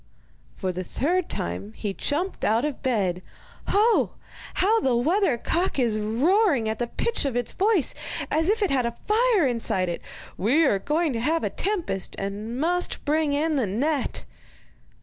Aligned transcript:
For 0.55 0.71
the 0.71 0.83
third 0.83 1.29
time 1.29 1.73
he 1.73 1.93
jumped 1.93 2.43
out 2.43 2.65
of 2.65 2.81
bed. 2.81 3.21
'Ho! 3.67 4.13
how 4.55 4.79
the 4.79 4.95
weather 4.95 5.37
cock 5.37 5.77
is 5.77 5.99
roaring 5.99 6.67
at 6.67 6.79
the 6.79 6.87
pitch 6.87 7.23
of 7.23 7.35
its 7.37 7.51
voice, 7.53 7.93
as 8.31 8.49
if 8.49 8.63
it 8.63 8.71
had 8.71 8.87
a 8.87 8.95
fire 9.05 9.45
inside 9.45 9.89
it! 9.89 10.01
We 10.37 10.65
are 10.65 10.79
going 10.79 11.13
to 11.13 11.19
have 11.19 11.43
a 11.43 11.51
tempest, 11.51 12.15
and 12.17 12.57
must 12.59 13.05
bring 13.05 13.33
in 13.33 13.57
the 13.57 13.67
net. 13.67 14.25